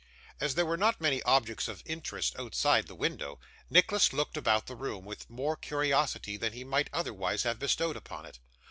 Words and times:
As 0.39 0.55
there 0.55 0.65
were 0.65 0.77
not 0.77 0.99
many 0.99 1.21
objects 1.21 1.67
of 1.67 1.83
interest 1.85 2.33
outside 2.39 2.87
the 2.87 2.95
window, 2.95 3.39
Nicholas 3.69 4.11
looked 4.13 4.35
about 4.35 4.65
the 4.65 4.75
room 4.75 5.05
with 5.05 5.29
more 5.29 5.55
curiosity 5.55 6.37
than 6.37 6.53
he 6.53 6.63
might 6.63 6.89
otherwise 6.91 7.43
have 7.43 7.59
bestowed 7.59 7.95
upon 7.95 8.25
it. 8.25 8.39